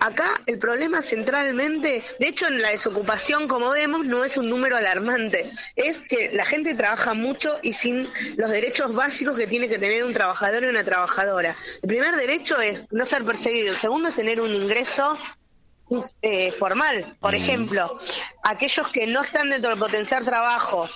Acá 0.00 0.42
el 0.44 0.58
problema 0.58 1.00
centralmente, 1.00 2.04
de 2.20 2.28
hecho 2.28 2.48
en 2.48 2.60
la 2.60 2.68
desocupación, 2.68 3.48
como 3.48 3.70
vemos, 3.70 4.04
no 4.04 4.24
es 4.24 4.36
un 4.36 4.50
número 4.50 4.76
alarmante, 4.76 5.48
es 5.74 6.00
que 6.00 6.30
la 6.34 6.44
gente 6.44 6.74
trabaja 6.74 7.14
mucho 7.14 7.58
y 7.62 7.72
sin 7.72 8.06
los 8.36 8.50
derechos 8.50 8.94
básicos 8.94 9.38
que 9.38 9.46
tiene 9.46 9.70
que 9.70 9.78
tener 9.78 10.04
un 10.04 10.12
trabajador 10.12 10.64
y 10.64 10.66
una 10.66 10.84
trabajadora. 10.84 11.56
El 11.82 11.88
primer 11.88 12.14
derecho 12.16 12.60
es 12.60 12.82
no 12.90 13.06
ser 13.06 13.24
perseguido, 13.24 13.72
el 13.72 13.78
segundo 13.78 14.10
es 14.10 14.16
tener 14.16 14.42
un 14.42 14.50
ingreso 14.50 15.16
eh, 16.22 16.52
formal. 16.52 17.16
Por 17.20 17.34
ejemplo, 17.34 17.98
aquellos 18.42 18.88
que 18.88 19.06
no 19.06 19.22
están 19.22 19.50
dentro 19.50 19.70
del 19.70 19.78
potencial 19.78 20.24
trabajo, 20.24 20.88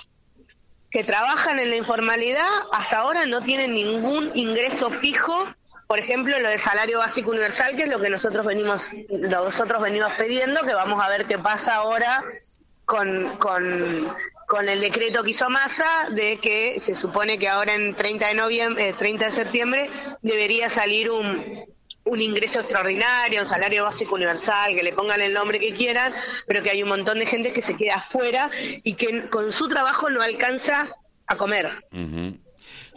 que 0.91 1.03
trabajan 1.03 1.59
en 1.59 1.69
la 1.69 1.75
informalidad, 1.75 2.49
hasta 2.71 2.99
ahora 2.99 3.25
no 3.25 3.41
tienen 3.41 3.73
ningún 3.73 4.31
ingreso 4.35 4.89
fijo. 4.89 5.45
Por 5.87 5.99
ejemplo, 5.99 6.39
lo 6.39 6.49
del 6.49 6.59
salario 6.59 6.99
básico 6.99 7.31
universal, 7.31 7.75
que 7.75 7.83
es 7.83 7.89
lo 7.89 7.99
que 7.99 8.09
nosotros 8.09 8.45
venimos, 8.45 8.89
nosotros 9.09 9.81
venimos 9.81 10.11
pidiendo, 10.13 10.63
que 10.63 10.73
vamos 10.73 11.03
a 11.03 11.09
ver 11.09 11.25
qué 11.25 11.37
pasa 11.37 11.75
ahora 11.75 12.23
con, 12.85 13.37
con, 13.37 14.15
con 14.47 14.67
el 14.67 14.81
decreto 14.81 15.23
que 15.23 15.31
hizo 15.31 15.47
Massa 15.49 16.09
de 16.11 16.39
que 16.39 16.79
se 16.81 16.95
supone 16.95 17.37
que 17.37 17.47
ahora 17.47 17.75
en 17.75 17.93
30 17.95 18.27
de 18.27 18.33
noviembre, 18.33 18.93
30 18.93 19.23
eh, 19.23 19.29
de 19.29 19.35
septiembre 19.35 19.89
debería 20.23 20.71
salir 20.71 21.11
un, 21.11 21.68
un 22.09 22.21
ingreso 22.21 22.59
extraordinario, 22.59 23.39
un 23.39 23.45
salario 23.45 23.83
básico 23.83 24.15
universal, 24.15 24.75
que 24.75 24.83
le 24.83 24.93
pongan 24.93 25.21
el 25.21 25.33
nombre 25.33 25.59
que 25.59 25.73
quieran, 25.73 26.13
pero 26.47 26.63
que 26.63 26.71
hay 26.71 26.83
un 26.83 26.89
montón 26.89 27.19
de 27.19 27.25
gente 27.25 27.53
que 27.53 27.61
se 27.61 27.75
queda 27.75 27.95
afuera 27.95 28.49
y 28.83 28.95
que 28.95 29.29
con 29.29 29.51
su 29.51 29.67
trabajo 29.67 30.09
no 30.09 30.21
alcanza 30.21 30.89
a 31.27 31.37
comer. 31.37 31.69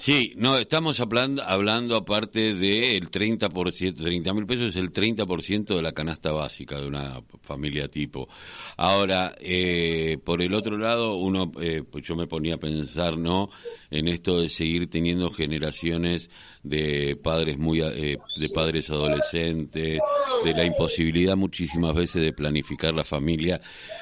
Sí, 0.02 0.32
no, 0.34 0.58
estamos 0.58 0.98
hablando, 0.98 1.44
hablando 1.44 1.94
aparte 1.94 2.56
del 2.56 3.08
30%, 3.08 4.02
30 4.02 4.34
mil 4.34 4.46
pesos 4.46 4.70
es 4.70 4.74
el 4.74 4.92
30% 4.92 5.76
de 5.76 5.80
la 5.80 5.92
canasta 5.92 6.32
básica 6.32 6.80
de 6.80 6.88
una 6.88 7.22
familia 7.42 7.86
tipo. 7.86 8.28
Ahora, 8.76 9.32
eh, 9.38 10.18
por 10.24 10.42
el 10.42 10.54
otro 10.54 10.76
lado, 10.76 11.14
uno, 11.14 11.52
eh, 11.60 11.84
pues 11.88 12.02
yo 12.02 12.16
me 12.16 12.26
ponía 12.26 12.56
a 12.56 12.58
pensar, 12.58 13.16
¿no? 13.16 13.48
En 13.92 14.08
esto 14.08 14.40
de 14.40 14.48
seguir 14.48 14.90
teniendo 14.90 15.30
generaciones 15.30 16.30
de 16.62 17.16
padres 17.16 17.58
muy, 17.58 17.80
eh, 17.80 18.18
de 18.36 18.48
padres 18.48 18.88
adolescentes, 18.90 19.98
de 20.44 20.54
la 20.54 20.64
imposibilidad 20.64 21.36
muchísimas 21.36 21.94
veces 21.94 22.22
de 22.22 22.32
planificar 22.32 22.94
la 22.94 23.04
familia, 23.04 23.60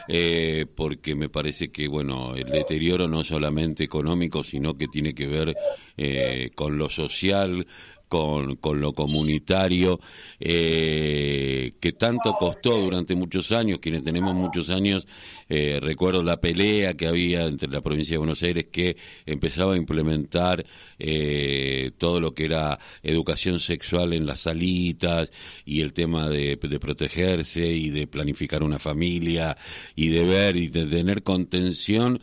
eh, 0.08 0.66
porque 0.74 1.14
me 1.14 1.28
parece 1.28 1.70
que, 1.70 1.88
bueno, 1.88 2.34
el 2.34 2.46
deterioro 2.46 3.08
no 3.08 3.24
solamente 3.24 3.84
económico, 3.84 4.44
sino 4.44 4.74
que 4.76 4.88
tiene 4.88 5.14
que 5.14 5.26
ver 5.26 5.54
eh, 6.02 6.50
con 6.54 6.78
lo 6.78 6.88
social, 6.88 7.66
con, 8.10 8.56
con 8.56 8.80
lo 8.80 8.92
comunitario, 8.92 10.00
eh, 10.40 11.70
que 11.78 11.92
tanto 11.92 12.34
costó 12.34 12.76
durante 12.76 13.14
muchos 13.14 13.52
años, 13.52 13.78
quienes 13.78 14.02
tenemos 14.02 14.34
muchos 14.34 14.68
años, 14.68 15.06
eh, 15.48 15.78
recuerdo 15.80 16.22
la 16.24 16.40
pelea 16.40 16.94
que 16.94 17.06
había 17.06 17.44
entre 17.44 17.68
la 17.68 17.82
provincia 17.82 18.14
de 18.14 18.18
Buenos 18.18 18.42
Aires 18.42 18.66
que 18.72 18.96
empezaba 19.26 19.74
a 19.74 19.76
implementar 19.76 20.66
eh, 20.98 21.92
todo 21.98 22.18
lo 22.18 22.34
que 22.34 22.46
era 22.46 22.80
educación 23.04 23.60
sexual 23.60 24.12
en 24.12 24.26
las 24.26 24.40
salitas 24.40 25.30
y 25.64 25.80
el 25.80 25.92
tema 25.92 26.28
de, 26.28 26.56
de 26.56 26.80
protegerse 26.80 27.64
y 27.68 27.90
de 27.90 28.08
planificar 28.08 28.64
una 28.64 28.80
familia 28.80 29.56
y 29.94 30.08
de 30.08 30.24
ver 30.24 30.56
y 30.56 30.66
de 30.66 30.86
tener 30.86 31.22
contención 31.22 32.20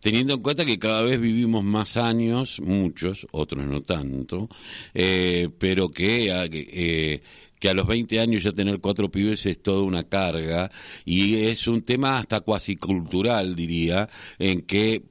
teniendo 0.00 0.34
en 0.34 0.42
cuenta 0.42 0.64
que 0.64 0.78
cada 0.78 1.02
vez 1.02 1.20
vivimos 1.20 1.62
más 1.62 1.96
años, 1.96 2.60
muchos, 2.60 3.26
otros 3.30 3.64
no 3.66 3.82
tanto, 3.82 4.48
eh, 4.94 5.48
pero 5.58 5.90
que, 5.90 6.30
eh, 6.52 7.22
que 7.58 7.68
a 7.68 7.74
los 7.74 7.86
20 7.86 8.20
años 8.20 8.42
ya 8.42 8.52
tener 8.52 8.80
cuatro 8.80 9.10
pibes 9.10 9.46
es 9.46 9.62
toda 9.62 9.82
una 9.82 10.04
carga 10.04 10.70
y 11.04 11.36
es 11.44 11.68
un 11.68 11.82
tema 11.82 12.18
hasta 12.18 12.40
cuasi 12.40 12.76
cultural, 12.76 13.54
diría, 13.54 14.08
en 14.38 14.62
que 14.62 15.02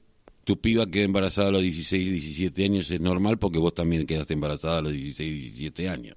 tu 0.49 0.59
piba 0.59 0.87
queda 0.87 1.03
embarazada 1.03 1.49
a 1.49 1.51
los 1.51 1.61
16, 1.61 2.11
17 2.11 2.65
años 2.65 2.89
es 2.89 2.99
normal 2.99 3.37
porque 3.37 3.59
vos 3.59 3.71
también 3.71 4.07
quedaste 4.07 4.33
embarazada 4.33 4.79
a 4.79 4.81
los 4.81 4.93
16, 4.93 5.31
17 5.31 5.89
años. 5.89 6.15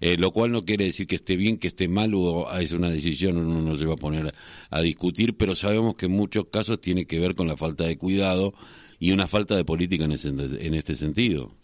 Eh, 0.00 0.16
lo 0.18 0.32
cual 0.32 0.50
no 0.50 0.64
quiere 0.64 0.86
decir 0.86 1.06
que 1.06 1.14
esté 1.14 1.36
bien, 1.36 1.58
que 1.58 1.68
esté 1.68 1.86
mal 1.86 2.12
o 2.12 2.52
es 2.58 2.72
una 2.72 2.90
decisión, 2.90 3.36
uno 3.36 3.62
no 3.62 3.76
se 3.76 3.84
va 3.84 3.94
a 3.94 3.96
poner 3.96 4.34
a 4.70 4.80
discutir, 4.80 5.36
pero 5.36 5.54
sabemos 5.54 5.94
que 5.94 6.06
en 6.06 6.12
muchos 6.12 6.46
casos 6.50 6.80
tiene 6.80 7.06
que 7.06 7.20
ver 7.20 7.36
con 7.36 7.46
la 7.46 7.56
falta 7.56 7.84
de 7.84 7.96
cuidado 7.96 8.52
y 8.98 9.12
una 9.12 9.28
falta 9.28 9.54
de 9.54 9.64
política 9.64 10.06
en, 10.06 10.12
en 10.12 10.74
este 10.74 10.96
sentido. 10.96 11.54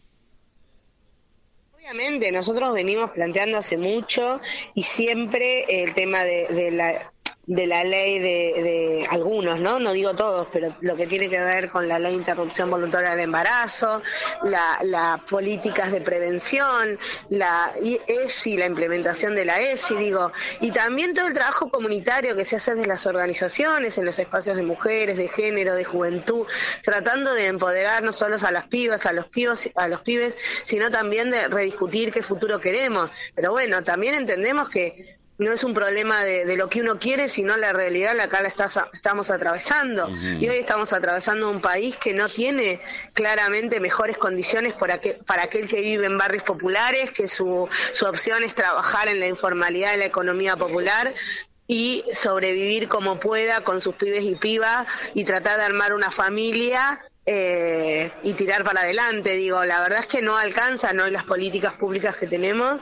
Obviamente, 1.74 2.30
nosotros 2.30 2.72
venimos 2.74 3.10
planteando 3.10 3.58
hace 3.58 3.76
mucho 3.76 4.40
y 4.76 4.84
siempre 4.84 5.82
el 5.82 5.94
tema 5.94 6.22
de 6.22 6.70
la 6.70 7.12
de 7.46 7.66
la 7.66 7.84
ley 7.84 8.18
de, 8.18 9.06
algunos, 9.10 9.60
¿no? 9.60 9.78
No 9.78 9.92
digo 9.92 10.14
todos, 10.14 10.48
pero 10.52 10.74
lo 10.80 10.96
que 10.96 11.06
tiene 11.06 11.28
que 11.28 11.40
ver 11.40 11.70
con 11.70 11.88
la 11.88 11.98
ley 11.98 12.12
de 12.12 12.18
interrupción 12.18 12.70
voluntaria 12.70 13.10
del 13.10 13.20
embarazo, 13.20 14.02
las 14.42 15.20
políticas 15.22 15.92
de 15.92 16.00
prevención, 16.00 16.98
la 17.28 17.72
ESI, 18.06 18.56
la 18.56 18.66
implementación 18.66 19.34
de 19.34 19.44
la 19.44 19.60
ESI, 19.60 19.94
digo, 19.96 20.32
y 20.60 20.70
también 20.70 21.14
todo 21.14 21.26
el 21.26 21.34
trabajo 21.34 21.70
comunitario 21.70 22.34
que 22.34 22.44
se 22.44 22.56
hace 22.56 22.74
desde 22.74 22.86
las 22.86 23.06
organizaciones, 23.06 23.98
en 23.98 24.06
los 24.06 24.18
espacios 24.18 24.56
de 24.56 24.62
mujeres, 24.62 25.18
de 25.18 25.28
género, 25.28 25.74
de 25.74 25.84
juventud, 25.84 26.46
tratando 26.82 27.34
de 27.34 27.46
empoderar 27.46 28.02
no 28.02 28.12
solo 28.12 28.36
a 28.42 28.50
las 28.50 28.66
pibas, 28.66 29.06
a 29.06 29.12
los 29.12 29.28
pibos, 29.28 29.68
a 29.74 29.88
los 29.88 30.00
pibes, 30.00 30.34
sino 30.64 30.90
también 30.90 31.30
de 31.30 31.48
rediscutir 31.48 32.10
qué 32.10 32.22
futuro 32.22 32.60
queremos. 32.60 33.10
Pero 33.34 33.52
bueno, 33.52 33.82
también 33.82 34.14
entendemos 34.14 34.68
que 34.68 34.94
no 35.38 35.52
es 35.52 35.64
un 35.64 35.74
problema 35.74 36.24
de, 36.24 36.56
lo 36.56 36.68
que 36.68 36.80
uno 36.80 36.98
quiere, 36.98 37.28
sino 37.28 37.56
la 37.56 37.72
realidad 37.72 38.14
la 38.14 38.28
que 38.28 38.42
la 38.42 38.48
estamos 38.92 39.30
atravesando. 39.30 40.08
Y 40.10 40.48
hoy 40.48 40.58
estamos 40.58 40.92
atravesando 40.92 41.50
un 41.50 41.60
país 41.60 41.96
que 41.96 42.12
no 42.12 42.28
tiene 42.28 42.80
claramente 43.12 43.80
mejores 43.80 44.16
condiciones 44.16 44.74
para, 44.74 45.00
para 45.26 45.44
aquel 45.44 45.66
que 45.66 45.80
vive 45.80 46.06
en 46.06 46.18
barrios 46.18 46.44
populares, 46.44 47.10
que 47.10 47.26
su, 47.26 47.68
su 47.94 48.06
opción 48.06 48.44
es 48.44 48.54
trabajar 48.54 49.08
en 49.08 49.18
la 49.18 49.26
informalidad 49.26 49.92
de 49.92 49.98
la 49.98 50.04
economía 50.06 50.56
popular 50.56 51.12
y 51.66 52.04
sobrevivir 52.12 52.88
como 52.88 53.18
pueda 53.18 53.62
con 53.62 53.80
sus 53.80 53.94
pibes 53.94 54.24
y 54.24 54.36
pibas 54.36 54.86
y 55.14 55.24
tratar 55.24 55.58
de 55.58 55.64
armar 55.64 55.94
una 55.94 56.10
familia 56.10 57.00
eh, 57.26 58.12
y 58.22 58.34
tirar 58.34 58.64
para 58.64 58.82
adelante. 58.82 59.30
Digo, 59.30 59.64
la 59.64 59.80
verdad 59.80 60.00
es 60.00 60.06
que 60.06 60.22
no 60.22 60.36
alcanza 60.36 60.92
no 60.92 61.06
las 61.08 61.24
políticas 61.24 61.74
públicas 61.74 62.16
que 62.16 62.26
tenemos 62.26 62.80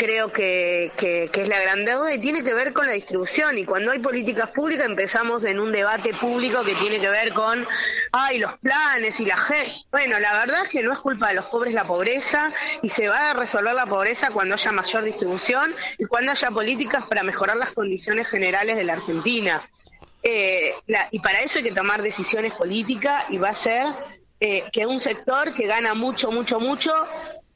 creo 0.00 0.32
que, 0.32 0.92
que, 0.96 1.30
es 1.30 1.48
la 1.48 1.60
gran 1.60 1.84
y 2.14 2.18
tiene 2.20 2.42
que 2.42 2.54
ver 2.54 2.72
con 2.72 2.86
la 2.86 2.92
distribución. 2.92 3.58
Y 3.58 3.66
cuando 3.66 3.90
hay 3.90 3.98
políticas 3.98 4.48
públicas 4.48 4.86
empezamos 4.86 5.44
en 5.44 5.60
un 5.60 5.72
debate 5.72 6.14
público 6.14 6.64
que 6.64 6.74
tiene 6.76 6.98
que 6.98 7.10
ver 7.10 7.34
con, 7.34 7.66
ay, 8.12 8.38
los 8.38 8.56
planes 8.58 9.20
y 9.20 9.26
la 9.26 9.36
gente. 9.36 9.74
Bueno, 9.90 10.18
la 10.18 10.32
verdad 10.32 10.62
es 10.64 10.70
que 10.70 10.82
no 10.82 10.94
es 10.94 10.98
culpa 11.00 11.28
de 11.28 11.34
los 11.34 11.44
pobres 11.46 11.74
la 11.74 11.84
pobreza 11.84 12.50
y 12.80 12.88
se 12.88 13.08
va 13.08 13.30
a 13.30 13.34
resolver 13.34 13.74
la 13.74 13.84
pobreza 13.84 14.30
cuando 14.30 14.54
haya 14.54 14.72
mayor 14.72 15.04
distribución 15.04 15.74
y 15.98 16.06
cuando 16.06 16.32
haya 16.32 16.50
políticas 16.50 17.04
para 17.06 17.22
mejorar 17.22 17.58
las 17.58 17.72
condiciones 17.72 18.26
generales 18.26 18.76
de 18.76 18.84
la 18.84 18.94
Argentina. 18.94 19.62
Eh, 20.22 20.72
y 21.10 21.20
para 21.20 21.40
eso 21.40 21.58
hay 21.58 21.64
que 21.64 21.72
tomar 21.72 22.00
decisiones 22.00 22.54
políticas 22.54 23.24
y 23.28 23.36
va 23.36 23.50
a 23.50 23.54
ser 23.54 23.86
eh, 24.40 24.64
que 24.72 24.86
un 24.86 24.98
sector 24.98 25.52
que 25.52 25.66
gana 25.66 25.92
mucho, 25.92 26.30
mucho, 26.30 26.58
mucho 26.58 26.90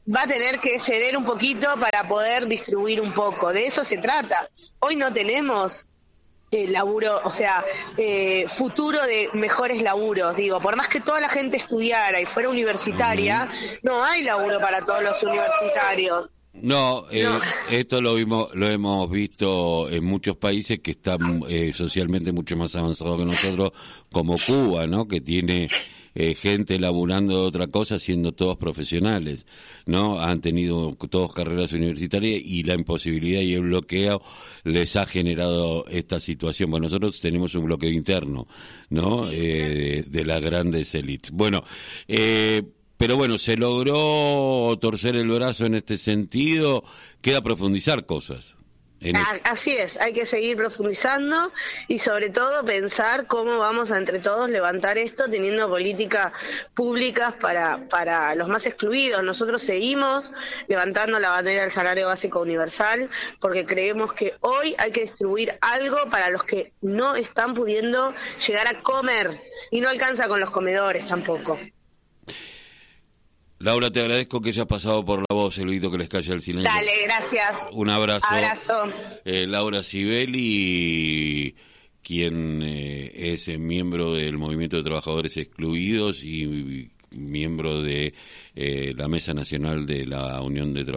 va 0.07 0.23
a 0.23 0.27
tener 0.27 0.61
que 0.61 0.79
ceder 0.79 1.17
un 1.17 1.25
poquito 1.25 1.69
para 1.79 2.07
poder 2.07 2.47
distribuir 2.47 3.01
un 3.01 3.13
poco. 3.13 3.53
De 3.53 3.65
eso 3.65 3.85
se 3.85 3.99
trata. 3.99 4.49
Hoy 4.81 4.97
no 4.97 5.13
tenemos 5.13 5.87
eh, 6.51 6.69
laburo, 6.69 7.21
o 7.25 7.31
sea, 7.31 7.65
eh, 7.97 8.47
futuro 8.49 9.03
de 9.05 9.29
mejores 9.33 9.83
laburos. 9.83 10.37
Digo, 10.37 10.61
por 10.61 10.77
más 10.77 10.89
que 10.89 11.01
toda 11.01 11.21
la 11.21 11.29
gente 11.29 11.57
estudiara 11.57 12.21
y 12.21 12.27
fuera 12.27 12.49
universitaria, 12.49 13.51
no 13.83 14.05
hay 14.05 14.23
laburo 14.23 14.61
para 14.61 14.81
todos 14.85 15.03
los 15.03 15.23
universitarios. 15.23 16.31
No, 16.55 17.07
eh, 17.11 17.27
esto 17.73 18.01
lo 18.01 18.15
vimos, 18.15 18.55
lo 18.55 18.69
hemos 18.69 19.11
visto 19.11 19.89
en 19.91 20.05
muchos 20.05 20.37
países 20.37 20.79
que 20.79 20.93
están 20.93 21.43
eh, 21.49 21.73
socialmente 21.75 22.31
mucho 22.31 22.57
más 22.57 22.77
avanzados 22.77 23.19
que 23.19 23.25
nosotros, 23.25 23.73
como 24.13 24.37
Cuba, 24.39 24.87
¿no? 24.87 25.09
Que 25.09 25.21
tiene 25.21 25.69
eh, 26.15 26.35
gente 26.35 26.79
laburando 26.79 27.41
de 27.41 27.47
otra 27.47 27.67
cosa 27.69 27.99
siendo 27.99 28.33
todos 28.33 28.57
profesionales, 28.57 29.47
¿no? 29.87 30.21
Han 30.21 30.41
tenido 30.41 30.95
todos 31.11 31.33
carreras 31.35 31.73
universitarias 31.73 32.41
y 32.45 32.63
la 32.63 32.75
imposibilidad 32.75 33.41
y 33.41 33.55
el 33.55 33.63
bloqueo 33.63 34.23
les 34.65 34.97
ha 34.97 35.07
generado 35.07 35.87
esta 35.89 36.21
situación. 36.21 36.71
Bueno, 36.71 36.85
nosotros 36.85 37.21
tenemos 37.21 37.55
un 37.55 37.65
bloqueo 37.65 37.91
interno, 37.91 38.47
¿no? 38.91 39.31
Eh, 39.31 40.05
de, 40.07 40.25
las 40.25 40.41
grandes 40.41 40.95
élites. 40.95 41.31
Bueno, 41.33 41.65
eh, 42.09 42.63
pero 42.97 43.17
bueno, 43.17 43.39
se 43.39 43.57
logró 43.57 44.79
torcer 44.81 45.17
el 45.17 45.29
brazo 45.29 45.67
en 45.67 45.75
este 45.75 45.97
sentido, 45.97 46.85
queda 47.21 47.43
profundizar 47.43 48.07
cosas. 48.07 48.57
Así 49.45 49.77
es, 49.77 50.01
hay 50.01 50.13
que 50.13 50.25
seguir 50.25 50.57
profundizando 50.57 51.53
y 51.89 51.99
sobre 51.99 52.31
todo 52.31 52.65
pensar 52.65 53.27
cómo 53.27 53.59
vamos 53.59 53.91
a 53.91 53.99
entre 53.99 54.19
todos 54.19 54.49
levantar 54.51 54.97
esto 54.99 55.25
teniendo 55.29 55.69
políticas 55.69 56.33
públicas 56.75 57.35
para, 57.35 57.89
para 57.91 58.35
los 58.35 58.49
más 58.49 58.65
excluidos. 58.67 59.23
Nosotros 59.23 59.63
seguimos 59.63 60.33
levantando 60.69 61.19
la 61.21 61.31
bandera 61.31 61.63
del 61.63 61.71
salario 61.71 62.07
básico 62.07 62.41
universal 62.41 63.11
porque 63.41 63.67
creemos 63.67 64.13
que 64.13 64.35
hoy 64.41 64.75
hay 64.79 64.91
que 64.93 65.03
distribuir 65.03 65.59
algo 65.61 66.09
para 66.09 66.31
los 66.31 66.45
que 66.45 66.73
no 66.81 67.17
están 67.17 67.55
pudiendo 67.55 68.15
llegar 68.47 68.69
a 68.69 68.83
comer 68.83 69.41
y 69.71 69.81
no 69.81 69.89
alcanza 69.89 70.29
con 70.29 70.41
los 70.41 70.51
comedores 70.51 71.07
tampoco. 71.07 71.59
Laura, 73.65 73.91
te 73.91 74.01
agradezco 74.01 74.43
que 74.43 74.51
hayas 74.51 74.67
pasado 74.67 75.07
por 75.07 75.21
la 75.21 75.35
voz, 75.35 75.57
Elvito, 75.57 75.91
que 75.91 75.97
les 75.97 76.11
calle 76.11 76.35
el 76.35 76.43
silencio. 76.43 76.71
Dale, 76.71 76.93
gracias. 77.05 77.51
Un 77.73 77.89
abrazo. 77.89 78.27
Abrazo. 78.29 78.75
Eh, 79.25 79.47
Laura 79.47 79.83
Sibeli, 79.83 81.57
quien 82.03 82.61
eh, 82.63 83.11
es 83.33 83.49
miembro 83.59 84.13
del 84.13 84.37
Movimiento 84.37 84.77
de 84.77 84.83
Trabajadores 84.83 85.39
Excluidos 85.39 86.25
y 86.25 86.91
miembro 87.11 87.81
de 87.81 88.13
eh, 88.55 88.93
la 88.95 89.09
Mesa 89.09 89.33
Nacional 89.33 89.87
de 89.87 90.05
la 90.05 90.43
Unión 90.43 90.75
de 90.75 90.85
Trabajadores. 90.85 90.93